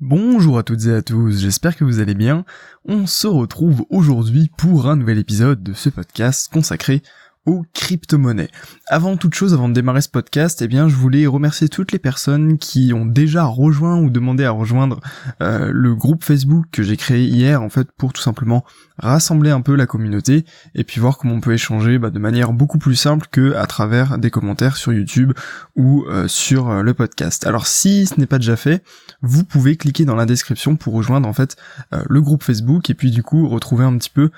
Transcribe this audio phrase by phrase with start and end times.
[0.00, 2.46] Bonjour à toutes et à tous, j'espère que vous allez bien.
[2.86, 7.02] On se retrouve aujourd'hui pour un nouvel épisode de ce podcast consacré
[7.46, 8.50] aux crypto-monnaies.
[8.86, 11.98] Avant toute chose, avant de démarrer ce podcast, eh bien, je voulais remercier toutes les
[11.98, 15.00] personnes qui ont déjà rejoint ou demandé à rejoindre
[15.40, 18.64] euh, le groupe Facebook que j'ai créé hier, en fait, pour tout simplement
[18.98, 22.52] rassembler un peu la communauté et puis voir comment on peut échanger bah, de manière
[22.52, 25.32] beaucoup plus simple que à travers des commentaires sur YouTube
[25.76, 27.46] ou euh, sur euh, le podcast.
[27.46, 28.84] Alors si ce n'est pas déjà fait,
[29.22, 31.56] vous pouvez cliquer dans la description pour rejoindre en fait
[31.92, 34.30] le groupe Facebook et puis du coup retrouver un petit peu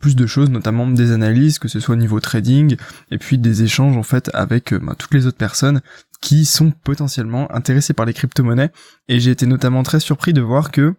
[0.00, 2.49] plus de choses, notamment des analyses, que ce soit au niveau trading
[3.10, 5.80] et puis des échanges en fait avec bah, toutes les autres personnes
[6.20, 8.70] qui sont potentiellement intéressées par les crypto-monnaies.
[9.08, 10.94] Et j'ai été notamment très surpris de voir que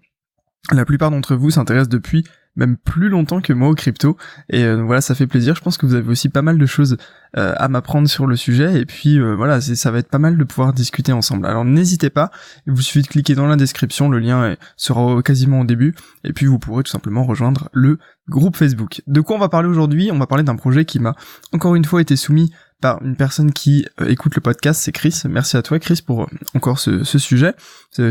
[0.72, 2.24] la plupart d'entre vous s'intéressent depuis
[2.56, 4.18] même plus longtemps que moi au crypto.
[4.50, 5.56] Et euh, voilà ça fait plaisir.
[5.56, 6.98] Je pense que vous avez aussi pas mal de choses
[7.38, 8.80] euh, à m'apprendre sur le sujet.
[8.80, 11.46] Et puis euh, voilà ça va être pas mal de pouvoir discuter ensemble.
[11.46, 12.32] Alors n'hésitez pas.
[12.68, 14.10] Il vous suffit de cliquer dans la description.
[14.10, 15.96] Le lien sera quasiment au début.
[16.24, 18.00] Et puis vous pourrez tout simplement rejoindre le
[18.30, 19.02] groupe Facebook.
[19.08, 20.10] De quoi on va parler aujourd'hui?
[20.12, 21.16] On va parler d'un projet qui m'a
[21.54, 25.22] encore une fois été soumis par une personne qui euh, écoute le podcast, c'est Chris.
[25.30, 27.54] Merci à toi Chris pour euh, encore ce, sujet.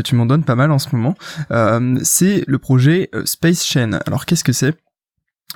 [0.03, 1.15] Tu m'en donnes pas mal en ce moment.
[1.51, 3.99] Euh, c'est le projet Space Chain.
[4.05, 4.75] Alors qu'est-ce que c'est?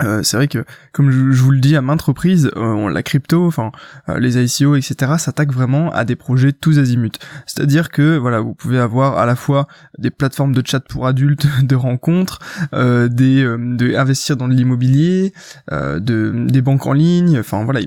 [0.04, 3.46] Euh, c'est vrai que, comme je, vous le dis à maintes reprises, euh, la crypto,
[3.46, 3.72] enfin
[4.10, 7.18] euh, les ICO, etc., s'attaquent vraiment à des projets tous azimuts.
[7.46, 11.48] C'est-à-dire que voilà, vous pouvez avoir à la fois des plateformes de chat pour adultes,
[11.64, 12.40] de rencontres,
[12.74, 15.34] des de investir dans de l'immobilier,
[15.72, 17.80] de des banques en ligne, enfin voilà,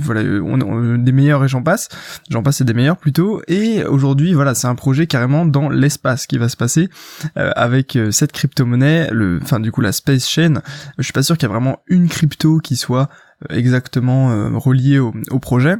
[0.00, 1.88] voilà, on, des meilleurs et j'en passe,
[2.30, 3.40] j'en passe et des meilleurs plutôt.
[3.48, 6.90] Et aujourd'hui, voilà, c'est un projet carrément dans l'espace qui va se passer
[7.36, 10.60] avec cette crypto-monnaie, le, enfin du coup la Space Chain.
[10.98, 13.08] Je suis pas sûr qu'il y a vraiment une crypto qui soit
[13.50, 15.76] euh, exactement euh, reliée au, projet.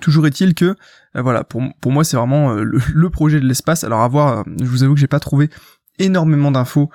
[0.00, 0.76] Toujours est-il que
[1.16, 3.84] euh, voilà pour, pour moi c'est vraiment le, projet de l'espace.
[3.84, 5.50] Alors à voir, je vous avoue que j'ai pas trouvé
[5.98, 6.90] énormément d'infos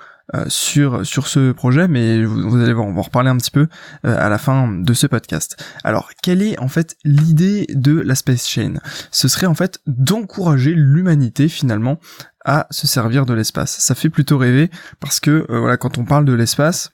[0.46, 3.66] sur sur ce projet, mais vous, allez voir, on va en reparler un petit peu
[4.02, 5.62] à la fin de ce podcast.
[5.84, 8.74] Alors, quelle est en fait l'idée de la Space Chain?
[9.10, 11.98] Ce serait en fait d'encourager l'humanité finalement
[12.46, 13.76] à se servir de l'espace.
[13.78, 16.92] Ça fait plutôt rêver parce que voilà, quand on parle de l'espace,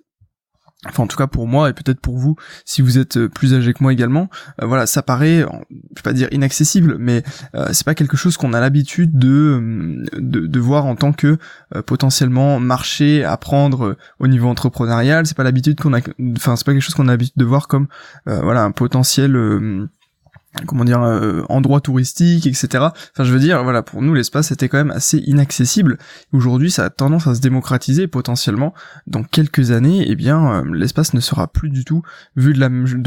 [0.88, 3.54] Enfin, en tout cas pour moi et peut-être pour vous, si vous êtes euh, plus
[3.54, 4.28] âgé que moi également,
[4.62, 5.44] euh, voilà, ça paraît, je
[5.96, 7.22] vais pas dire inaccessible, mais
[7.54, 11.38] euh, c'est pas quelque chose qu'on a l'habitude de, de, voir en tant que
[11.86, 15.24] potentiellement marché à prendre au niveau entrepreneurial.
[15.26, 16.00] C'est pas l'habitude qu'on a,
[16.36, 17.86] enfin c'est pas quelque chose qu'on a l'habitude de voir comme
[18.26, 19.88] voilà un potentiel
[20.66, 24.68] comment dire euh, endroits touristiques etc enfin je veux dire voilà pour nous l'espace était
[24.68, 25.98] quand même assez inaccessible.
[26.32, 28.74] Aujourd'hui ça a tendance à se démocratiser potentiellement.
[29.06, 32.02] Dans quelques années eh bien euh, l'espace ne sera plus du tout
[32.36, 32.60] vu de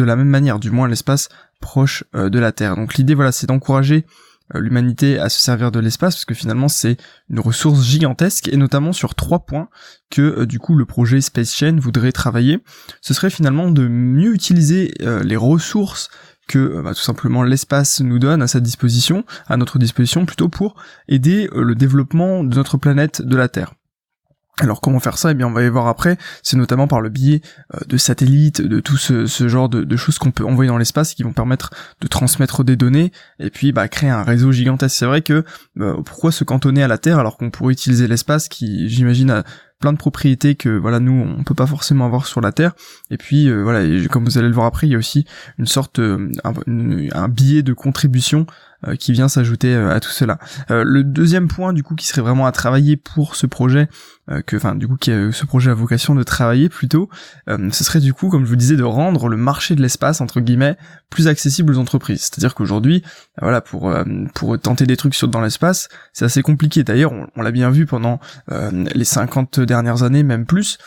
[0.04, 1.30] la, même manière du moins l'espace
[1.60, 2.76] proche euh, de la Terre.
[2.76, 4.06] Donc l'idée voilà c'est d'encourager
[4.54, 6.98] l'humanité à se servir de l'espace parce que finalement c'est
[7.30, 9.70] une ressource gigantesque et notamment sur trois points
[10.10, 12.60] que du coup le projet Space Chain voudrait travailler.
[13.00, 16.10] Ce serait finalement de mieux utiliser les ressources
[16.52, 20.50] que euh, bah, tout simplement l'espace nous donne à sa disposition, à notre disposition plutôt
[20.50, 20.76] pour
[21.08, 23.74] aider euh, le développement de notre planète de la Terre.
[24.60, 25.32] Alors comment faire ça?
[25.32, 27.42] Eh bien on va y voir après, c'est notamment par le biais
[27.74, 31.24] euh, de satellites, de tout ce, genre de, choses qu'on peut envoyer dans l'espace qui
[31.24, 34.98] vont permettre de transmettre des données et puis bah, créer un réseau gigantesque.
[34.98, 35.46] C'est vrai que
[36.06, 39.44] pourquoi se cantonner à la Terre alors qu'on pourrait utiliser l'espace qui j'imagine a
[39.81, 42.74] plein de propriétés que voilà nous on peut pas forcément avoir sur la Terre.
[43.09, 45.25] Et puis euh, voilà comme vous allez le voir après il y a aussi
[45.58, 48.46] une sorte euh, un, billet de contribution
[49.00, 50.40] qui vient s'ajouter à tout cela.
[50.69, 53.90] le deuxième point du coup qui serait vraiment à travailler pour ce projet
[54.46, 57.09] que enfin du coup qui a, ce projet a vocation de travailler plutôt
[57.47, 60.40] ce serait du coup comme je vous disais de rendre le marché de l'espace entre
[60.40, 60.78] guillemets
[61.09, 62.22] plus accessible aux entreprises.
[62.22, 63.03] C'est-à-dire qu'aujourd'hui
[63.40, 63.94] voilà pour
[64.34, 66.84] pour tenter des trucs sur dans l'espace, c'est assez compliqué.
[66.84, 70.78] D'ailleurs, on, on l'a bien vu pendant les 50 dernières années, même plus,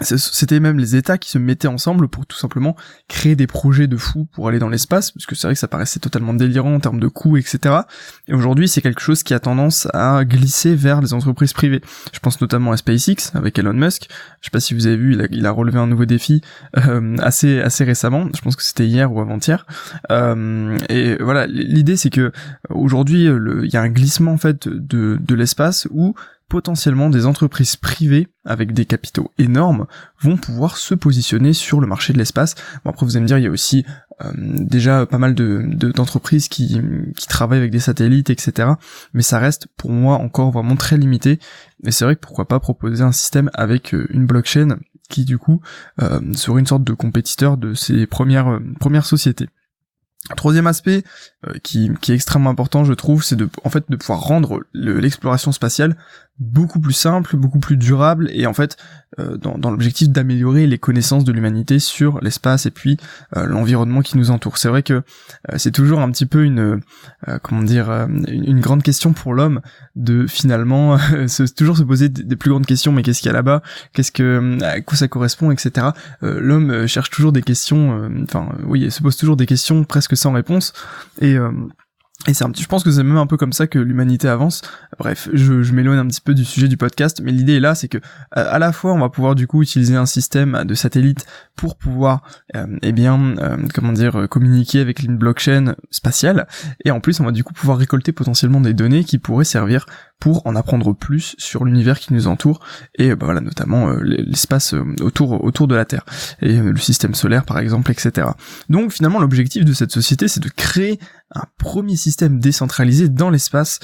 [0.00, 2.76] c'était même les États qui se mettaient ensemble pour tout simplement
[3.08, 5.68] créer des projets de fous pour aller dans l'espace, parce que c'est vrai que ça
[5.68, 7.80] paraissait totalement délirant en termes de coûts, etc.
[8.26, 11.82] Et aujourd'hui, c'est quelque chose qui a tendance à glisser vers les entreprises privées.
[12.12, 14.08] Je pense notamment à SpaceX avec Elon Musk.
[14.40, 16.40] Je sais pas si vous avez vu, il a, relevé un nouveau défi
[16.78, 18.28] euh, assez assez récemment.
[18.34, 19.66] Je pense que c'était hier ou avant-hier.
[20.10, 22.32] Euh, et voilà, l'idée c'est que
[22.70, 26.14] aujourd'hui, il y a un glissement en fait de de l'espace où
[26.52, 29.86] potentiellement des entreprises privées avec des capitaux énormes
[30.20, 32.56] vont pouvoir se positionner sur le marché de l'espace.
[32.84, 33.86] Bon après vous allez me dire il y a aussi
[34.20, 35.62] euh, déjà pas mal de
[35.96, 36.78] d'entreprises qui,
[37.26, 38.68] travaillent avec des satellites etc.
[39.14, 41.38] Mais ça reste pour moi encore vraiment très limité.
[41.84, 44.76] Et c'est vrai que pourquoi pas proposer un système avec euh, une blockchain
[45.08, 45.62] qui du coup
[46.02, 49.48] euh, serait une sorte de compétiteur de ces premières premières sociétés.
[50.36, 51.02] Troisième aspect
[51.48, 54.62] euh, qui, qui, est extrêmement important, je trouve, c'est de, en fait, de pouvoir rendre
[54.72, 55.96] l'exploration spatiale
[56.38, 58.76] beaucoup plus simple, beaucoup plus durable, et en fait,
[59.18, 62.96] euh, dans, dans l'objectif d'améliorer les connaissances de l'humanité sur l'espace et puis
[63.36, 64.58] euh, l'environnement qui nous entoure.
[64.58, 65.02] C'est vrai que
[65.56, 66.80] c'est toujours un petit peu une,
[67.42, 67.90] comment dire,
[68.28, 69.60] une, grande question pour l'homme
[69.96, 72.92] de finalement se, toujours se poser des, plus grandes questions.
[72.92, 73.62] Mais qu'est-ce qu'il y a là-bas?
[73.92, 75.88] Qu'est-ce que, à quoi ça correspond, etc.
[76.22, 80.32] l'homme cherche toujours des questions, enfin, oui, il se pose toujours des questions presque sans
[80.32, 80.72] réponse.
[81.20, 81.50] Et euh,
[82.28, 84.28] et c'est un petit, je pense que c'est même un peu comme ça que l'humanité
[84.28, 84.62] avance.
[84.96, 87.88] Bref, je, m'éloigne un petit peu du sujet du podcast, mais l'idée est là, c'est
[87.88, 87.98] que
[88.30, 91.26] à la fois on va pouvoir du coup utiliser un système de satellites
[91.56, 92.22] pour pouvoir,
[92.54, 96.46] euh, eh bien, euh, comment dire, communiquer avec une blockchain spatiale,
[96.84, 99.86] et en plus on va du coup pouvoir récolter potentiellement des données qui pourraient servir
[100.22, 102.60] pour en apprendre plus sur l'univers qui nous entoure
[102.94, 106.04] et bah voilà notamment euh, l'espace euh, autour autour de la Terre
[106.40, 108.28] et euh, le système solaire par exemple etc.
[108.68, 111.00] Donc finalement l'objectif de cette société c'est de créer
[111.34, 113.80] un premier système décentralisé dans l'espace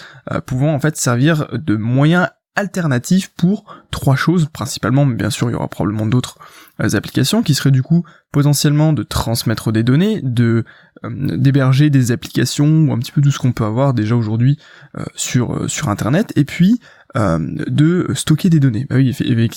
[0.47, 2.29] pouvant en fait servir de moyen
[2.59, 6.39] alternatif pour trois choses principalement mais bien sûr il y aura probablement d'autres
[6.95, 10.65] applications qui seraient du coup potentiellement de transmettre des données, de
[11.05, 14.59] euh, d'héberger des applications ou un petit peu tout ce qu'on peut avoir déjà aujourd'hui
[14.97, 16.33] euh, sur euh, sur internet.
[16.37, 16.81] Et puis
[17.15, 18.87] de stocker des données.
[18.89, 19.09] Bah oui,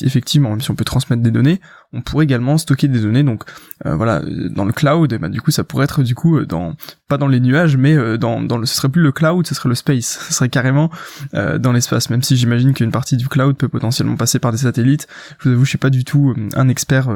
[0.01, 1.59] effectivement, même si on peut transmettre des données,
[1.93, 3.23] on pourrait également stocker des données.
[3.23, 3.43] Donc
[3.83, 6.75] voilà, dans le cloud, bah, du coup, ça pourrait être du coup dans
[7.07, 9.69] pas dans les nuages, mais dans dans le, ce serait plus le cloud, ce serait
[9.69, 10.25] le space.
[10.27, 10.89] Ce serait carrément
[11.33, 12.09] dans l'espace.
[12.09, 15.07] Même si j'imagine qu'une partie du cloud peut potentiellement passer par des satellites.
[15.39, 17.09] Je vous avoue, je suis pas du tout un expert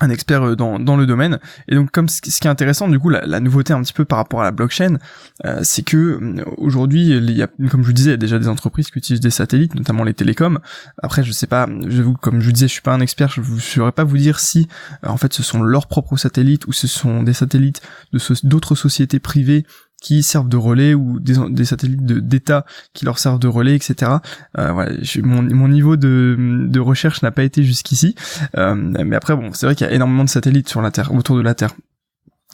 [0.00, 1.38] un expert euh, dans, dans le domaine.
[1.68, 4.18] Et donc comme ce, qui est intéressant du coup la, nouveauté un petit peu par
[4.18, 4.98] rapport à la blockchain
[5.44, 8.18] euh, c'est que euh, aujourd'hui il y a comme je vous disais il y a
[8.18, 10.58] déjà des entreprises qui utilisent des satellites notamment les télécoms.
[11.02, 13.28] Après je sais pas je vous comme je vous disais je suis pas un expert
[13.28, 14.68] je ne saurais pas vous dire si
[15.02, 17.82] en fait ce sont leurs propres satellites ou ce sont des satellites
[18.12, 19.64] de d'autres sociétés privées
[20.00, 24.12] qui servent de relais ou des, satellites d'État qui leur servent de relais, etc.
[24.58, 28.14] Euh, mon, niveau de, de recherche n'a pas été jusqu'ici,
[28.56, 31.12] euh, mais après bon, c'est vrai qu'il y a énormément de satellites sur la Terre,
[31.12, 31.74] autour de la Terre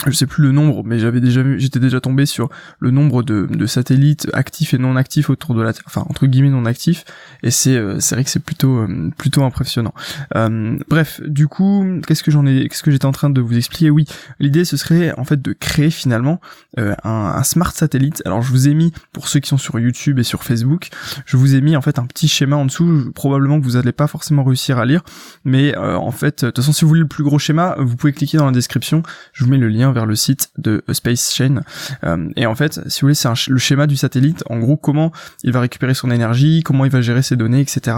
[0.07, 2.49] je sais plus le nombre, mais j'avais déjà vu, j'étais déjà tombé sur
[2.81, 6.27] le nombre de, de, satellites actifs et non actifs autour de la Terre, enfin entre
[6.27, 7.05] guillemets non actifs,
[7.45, 9.95] et c'est euh, c'est vrai que c'est plutôt euh, plutôt impressionnant.
[10.35, 13.57] Euh, bref, du coup, qu'est-ce que j'en ai, qu'est-ce que j'étais en train de vous
[13.57, 13.89] expliquer?
[13.89, 14.05] Oui,
[14.41, 16.41] l'idée ce serait en fait de créer finalement
[16.77, 18.21] un, un, smart satellite.
[18.27, 20.89] Alors je vous ai mis pour ceux qui sont sur YouTube et sur Facebook,
[21.25, 23.13] je vous ai mis en fait un petit schéma en dessous.
[23.15, 25.03] Probablement que vous n'allez pas forcément réussir à lire,
[25.45, 28.13] mais en fait, de toute façon, si vous voulez le plus gros schéma, vous pouvez
[28.13, 29.05] cliquer dans la description.
[29.33, 31.61] Je vous mets le lien vers le site de Space Chain.
[32.05, 34.45] Euh, et en fait, si vous voulez, c'est le schéma du satellite.
[34.49, 37.97] En gros, comment il va récupérer son énergie, comment il va gérer ses données, etc.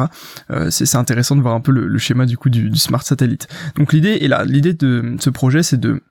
[0.51, 3.49] Euh, c'est intéressant de voir un peu le, schéma du coup du, smart satellite.
[3.77, 6.03] Donc l'idée là, l'idée de ce projet, c'est de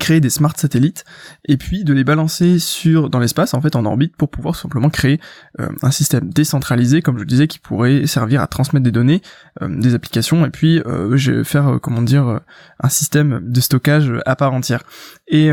[0.00, 1.04] créer des smart satellites
[1.44, 4.90] et puis de les balancer sur dans l'espace en fait en orbite pour pouvoir simplement
[4.90, 5.20] créer
[5.60, 9.22] euh, un système décentralisé comme je le disais qui pourrait servir à transmettre des données
[9.62, 12.40] euh, des applications et puis euh, faire comment dire
[12.80, 14.82] un système de stockage à part entière.
[15.28, 15.50] Et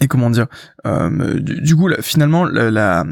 [0.00, 0.46] et comment dire
[0.84, 3.04] du, coup finalement la, la,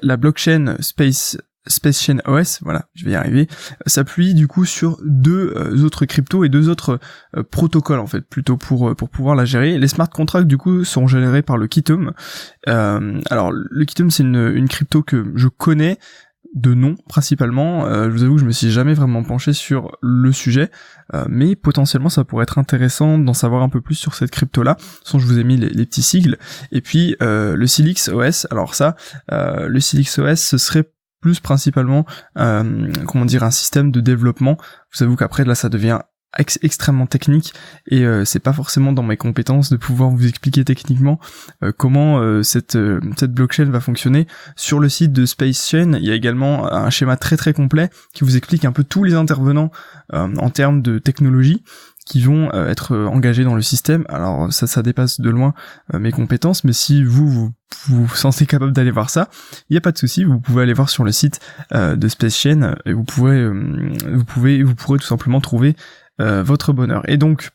[0.00, 1.36] la blockchain space
[1.66, 3.48] Space Chain OS, voilà, je vais y arriver,
[3.86, 6.98] s'appuie du coup sur deux euh, autres cryptos et deux autres
[7.36, 9.78] euh, protocoles en fait, plutôt pour euh, pour pouvoir la gérer.
[9.78, 12.12] Les smart contracts du coup sont gérés par le Kitum.
[12.66, 15.98] alors le Kitum c'est une, une crypto que je connais
[16.54, 17.84] de nom principalement.
[17.86, 20.70] je vous avoue que je me suis jamais vraiment penché sur le sujet,
[21.28, 24.76] mais potentiellement ça pourrait être intéressant d'en savoir un peu plus sur cette crypto là.
[25.02, 26.38] Sans je vous ai mis les, les petix sigles.
[26.72, 28.46] Et puis le Silix OS.
[28.50, 28.96] Alors ça,
[29.28, 30.84] le Silix OS ce serait
[31.34, 32.06] principalement
[32.38, 34.56] euh, comment dire un système de développement.
[34.58, 36.00] Vous savez qu'après là ça devient
[36.60, 37.54] extrêmement technique
[37.86, 41.18] et euh, c'est pas forcément dans mes compétences de pouvoir vous expliquer techniquement
[41.62, 42.76] euh, comment cette
[43.16, 44.26] cette blockchain va fonctionner.
[44.54, 47.88] Sur le site de Space Chain, il y a également un schéma très très complet
[48.12, 49.70] qui vous explique un peu tous les intervenants
[50.12, 51.62] en termes de technologie
[52.06, 54.06] qui vont euh, être euh, engagés dans le système.
[54.08, 55.52] Alors ça, ça dépasse de loin
[55.92, 57.52] euh, mes compétences, mais si vous vous
[57.88, 59.28] vous, sentez capable d'aller voir ça,
[59.68, 61.40] il n'y a pas de souci, vous pouvez aller voir sur le site
[61.72, 65.76] de Space Chain et vous pouvez vous pouvez vous pourrez tout simplement trouver
[66.18, 67.02] votre bonheur.
[67.08, 67.50] Et donc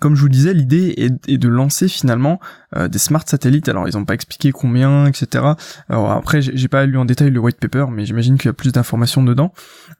[0.00, 2.40] comme je vous disais, l'idée est, de lancer finalement
[2.76, 3.68] euh, des smart satellites.
[3.68, 5.44] Alors ils n'ont pas expliqué combien, etc.
[5.88, 8.54] Alors après, j'ai pas lu en détail le white paper, mais j'imagine qu'il y a
[8.54, 9.52] plus d'informations dedans.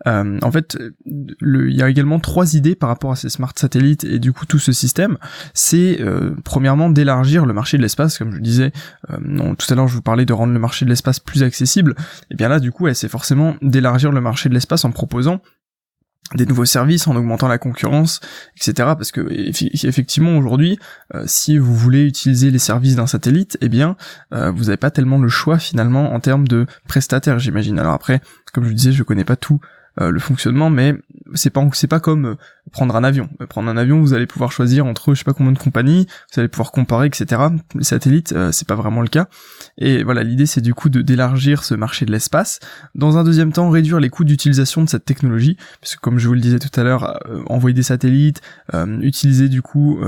[0.06, 4.04] Euh, en fait, il y a également trois idées par rapport à ces smart satellites
[4.04, 5.18] et du coup tout ce système.
[5.52, 8.72] C'est euh, premièrement d'élargir le marché de l'espace, comme je disais.
[9.08, 11.94] tout à l'heure, je vous parlais de rendre le marché de l'espace plus accessible.
[12.30, 15.40] Et bien là, du coup, c'est forcément d'élargir le marché de l'espace en proposant
[16.34, 18.20] des nouveaux services en augmentant la concurrence,
[18.56, 18.72] etc.
[18.96, 20.78] Parce que effectivement aujourd'hui,
[21.14, 23.96] euh, si vous voulez utiliser les services d'un satellite, eh bien
[24.32, 27.78] euh, vous n'avez pas tellement le choix finalement en termes de prestataires, j'imagine.
[27.78, 28.20] Alors après,
[28.52, 29.60] comme je vous disais, je connais pas tout
[29.98, 30.94] le fonctionnement, mais
[31.34, 32.34] c'est pas c'est pas comme euh,
[32.72, 33.28] prendre un avion.
[33.40, 36.06] Euh, prendre un avion, vous allez pouvoir choisir entre je sais pas combien de compagnies,
[36.32, 37.42] vous allez pouvoir comparer, etc.
[37.74, 39.28] Les satellites, c'est pas vraiment le cas.
[39.78, 42.60] Et voilà, l'idée c'est du coup d'élargir ce marché de l'espace.
[42.94, 46.34] Dans un deuxième temps, réduire les coûts d'utilisation de cette technologie, parce comme je vous
[46.34, 48.40] le disais tout à l'heure, envoyer des satellites,
[49.00, 50.00] utiliser du coup,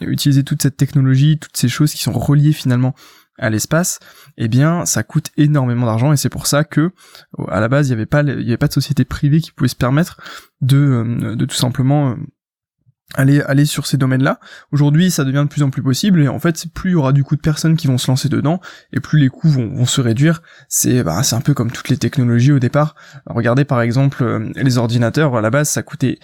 [0.00, 2.94] utiliser toute cette technologie, toutes ces choses qui sont reliées finalement
[3.38, 3.98] à l'espace,
[4.36, 6.92] eh bien ça coûte énormément d'argent et c'est pour ça que
[7.48, 8.06] à la base il n'y avait
[8.56, 10.20] pas de société privée qui pouvait se permettre
[10.60, 12.16] de euh, tout simplement euh,
[13.16, 14.40] aller sur ces domaines-là.
[14.72, 17.12] Aujourd'hui, ça devient de plus en plus possible et en fait, plus il y aura
[17.12, 18.60] du coup de personnes qui vont se lancer dedans
[18.92, 20.42] et plus les coûts vont, se réduire.
[20.68, 22.94] C'est bah, un peu comme toutes les technologies au départ.
[23.26, 26.18] Regardez par exemple euh, les ordinateurs à la base, ça coûtait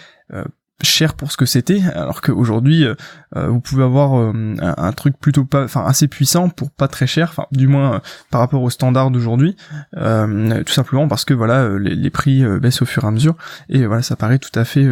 [0.83, 2.95] cher pour ce que c'était, alors qu'aujourd'hui euh,
[3.35, 7.07] euh, vous pouvez avoir euh, un, truc plutôt pas, enfin assez puissant pour pas très
[7.07, 9.55] cher, enfin du moins par rapport aux standards d'aujourd'hui,
[9.93, 13.35] tout simplement parce que voilà les, prix baissent au fur et à mesure
[13.69, 14.85] et voilà ça paraît tout à fait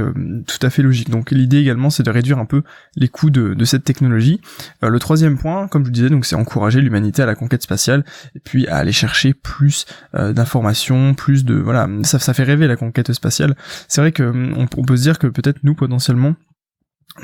[0.47, 1.09] tout à fait logique.
[1.09, 2.63] Donc l'idée également c'est de réduire un peu
[2.95, 4.39] les coûts de, cette technologie.
[4.81, 8.05] le troisième point, comme je vous disais, donc c'est encourager l'humanité à la conquête spatiale
[8.35, 12.77] et puis à aller chercher plus d'informations, plus de voilà ça ça fait rêver la
[12.77, 13.55] conquête spatiale.
[13.87, 16.35] C'est vrai que on, on peut se dire que peut-être nous potentiellement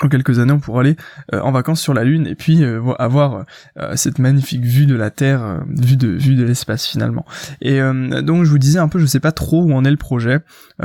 [0.01, 0.95] dans quelques années on pourra aller
[1.33, 3.45] euh, en vacances sur la lune et puis euh, avoir
[3.77, 7.25] euh, cette magnifique vue de la terre vue de vue de l'espace finalement.
[7.61, 9.97] Et donc je vous disais un peu je sais pas trop où en est le
[9.97, 10.39] projet.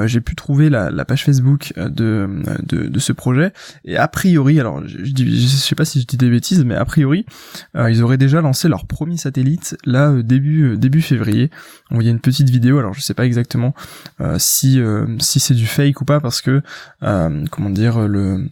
[0.04, 2.28] J'ai pu trouver la, la page Facebook de,
[2.62, 3.52] de, de ce projet.
[3.84, 6.84] Et a priori alors je, je, sais pas si je dis des bêtises mais a
[6.84, 7.26] priori
[7.74, 11.50] ils auraient déjà lancé leur premier satellite là début début février.
[11.90, 13.74] On y a une petite vidéo alors je sais pas exactement
[14.38, 14.80] si
[15.18, 16.62] si c'est du fake ou pas parce que
[17.00, 18.46] comment dire le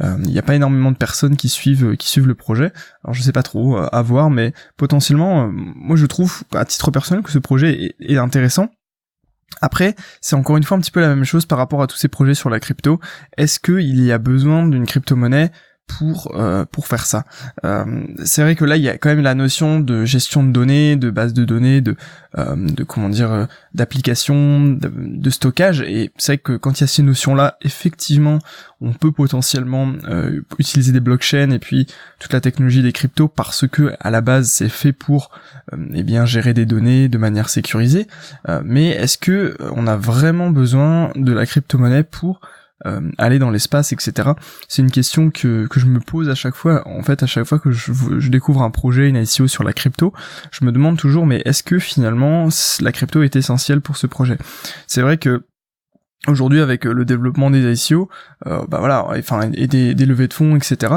[0.01, 2.71] il n'y a pas énormément de personnes qui suivent qui suivent le projet.
[3.03, 6.65] Alors je sais pas trop euh, à voir, mais potentiellement, euh, moi je trouve à
[6.65, 8.69] titre personnel que ce projet est, intéressant.
[9.61, 11.97] Après, c'est encore une fois un petit peu la même chose par rapport à tous
[11.97, 12.99] ces projets sur la crypto.
[13.37, 15.51] Est-ce qu'il y a besoin d'une crypto-monnaie?
[15.97, 17.25] Pour euh, pour faire ça.
[17.63, 20.51] Euh, c'est vrai que là il y a quand même la notion de gestion de
[20.51, 21.95] données, de base de données, de
[22.37, 26.87] euh, de comment dire d'application, de, stockage et c'est vrai que quand il y a
[26.87, 28.39] ces notions là, effectivement,
[28.79, 29.93] on peut potentiellement
[30.59, 31.87] utiliser des blockchains et puis
[32.19, 35.31] toute la technologie des cryptos parce que à la base c'est fait pour
[35.93, 38.07] eh bien gérer des données de manière sécurisée.
[38.63, 42.41] mais est-ce que on a vraiment besoin de la crypto-monnaie pour
[42.85, 44.29] euh, aller dans l'espace, etc.
[44.67, 46.87] C'est une question que, que je me pose à chaque fois.
[46.87, 49.73] En fait, à chaque fois que je, je découvre un projet, une ICO sur la
[49.73, 50.13] crypto,
[50.51, 52.47] je me demande toujours, mais est-ce que finalement
[52.81, 54.37] la crypto est essentielle pour ce projet?
[54.87, 55.43] C'est vrai que
[56.27, 58.09] aujourd'hui avec euh, le développement des ICO,
[58.45, 60.93] euh, bah voilà, enfin et des, des, levées de fonds, etc.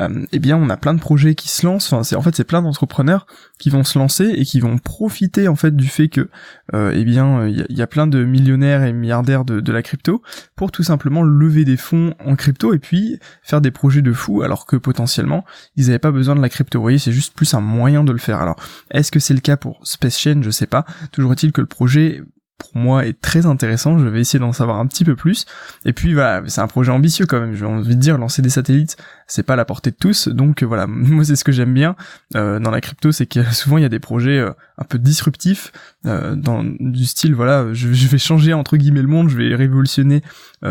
[0.00, 1.92] Euh, eh bien, on a plein de projets qui se lancent.
[1.92, 3.26] Enfin, c'est en fait c'est plein d'entrepreneurs
[3.58, 6.28] qui vont se lancer et qui vont profiter en fait du fait que,
[6.74, 10.22] euh, eh bien, il y, a plein de millionnaires et milliardaires de, de, la crypto
[10.56, 14.42] pour tout simplement lever des fonds en crypto et puis faire des projets de fou,
[14.42, 15.44] alors que potentiellement
[15.76, 16.78] ils n'avaient pas besoin de la crypto.
[16.78, 18.40] Vous voyez, c'est juste plus un moyen de le faire.
[18.40, 18.56] Alors,
[18.90, 20.42] est-ce que c'est le cas pour Space Chain?
[20.42, 20.84] Je sais pas.
[21.12, 22.22] Toujours est-il que le projet
[22.58, 23.98] pour moi est très intéressant.
[23.98, 25.44] Je vais essayer d'en savoir un petit peu plus.
[25.84, 27.54] Et puis voilà, c'est un projet ambitieux quand même.
[27.54, 28.96] J'ai envie de dire, lancer des satellites,
[29.26, 30.28] c'est pas à la portée de tous.
[30.28, 31.96] Donc voilà, moi c'est ce que j'aime bien
[32.36, 34.98] euh, dans la crypto, c'est que souvent il y a des projets euh, un peu
[34.98, 35.72] disruptifs,
[36.06, 40.22] euh, dans du style voilà, je, vais changer entre guillemets le monde, je vais révolutionner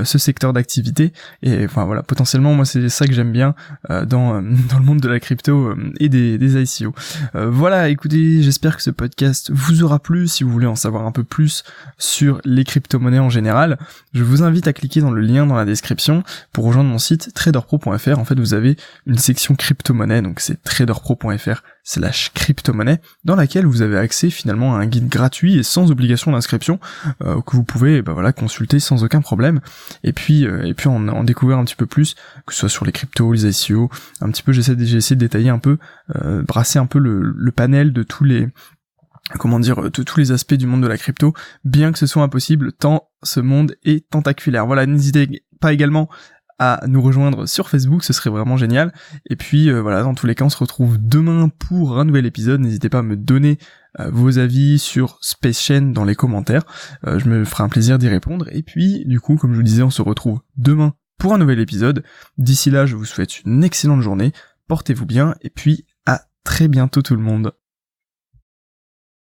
[0.04, 1.14] ce secteur d'activité.
[1.44, 3.54] Et enfin voilà, potentiellement moi c'est ça que j'aime bien
[3.90, 6.94] dans dans le monde de la crypto et des, des ICO.
[7.34, 10.28] voilà, écoutez, j'espère que ce podcast vous aura plu.
[10.28, 11.64] Si vous voulez en savoir un peu plus
[11.98, 13.78] sur les crypto-monnaies en général,
[14.14, 17.34] je vous invite à cliquer dans le lien dans la description pour rejoindre mon site
[17.34, 18.20] traderpro.fr.
[18.20, 23.82] En fait, vous avez une section crypto-monnaie, donc c'est traderpro.fr slash crypto-monnaie, dans laquelle vous
[23.82, 26.80] avez accès finalement à un guide gratuit et sans obligation d'inscription
[27.24, 29.60] euh, que vous pouvez bah voilà consulter sans aucun problème.
[30.04, 32.16] Et puis euh, et puis en, découvrir un petit peu plus,
[32.46, 33.90] que ce soit sur les cryptos, les ICO,
[34.22, 35.78] un petit peu j'essaie essayé de détailler un peu,
[36.16, 38.48] euh, brasser un peu le panel de tous les
[39.40, 42.24] comment dire, de tous les aspects du monde de la crypto, bien que ce soit
[42.24, 44.66] impossible, tant ce monde est tentaculaire.
[44.66, 46.10] Voilà, n'hésitez pas également
[46.60, 48.94] à nous rejoindre sur Facebook, ce serait vraiment génial.
[49.30, 52.26] Et puis euh, voilà, dans tous les cas, on se retrouve demain pour un nouvel
[52.26, 52.62] épisode.
[52.62, 53.58] N'hésitez pas à me donner
[54.00, 56.64] euh, vos avis sur Space Chain dans les commentaires.
[57.06, 58.48] Euh, je me ferai un plaisir d'y répondre.
[58.52, 61.60] Et puis, du coup, comme je vous disais, on se retrouve demain pour un nouvel
[61.60, 62.04] épisode.
[62.38, 64.32] D'ici là, je vous souhaite une excellente journée.
[64.68, 67.54] Portez-vous bien et puis à très bientôt tout le monde.